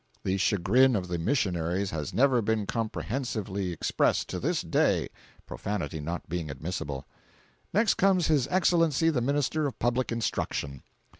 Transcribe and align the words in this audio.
The 0.23 0.37
chagrin 0.37 0.95
of 0.95 1.09
the 1.09 1.19
missionaries 1.19 1.91
has 1.91 2.11
never 2.11 2.41
been 2.41 2.65
comprehensively 2.65 3.71
expressed, 3.71 4.27
to 4.29 4.39
this 4.39 4.63
day, 4.63 5.09
profanity 5.45 5.99
not 5.99 6.27
being 6.27 6.49
admissible. 6.49 7.05
Next 7.71 7.93
comes 7.97 8.25
his 8.25 8.47
Excellency 8.47 9.11
the 9.11 9.21
Minister 9.21 9.67
of 9.67 9.77
Public 9.77 10.11
Instruction. 10.11 10.81